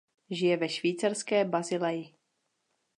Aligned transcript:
Žije 0.29 0.57
ve 0.57 0.69
švýcarské 0.69 1.45
Basileji. 1.45 2.13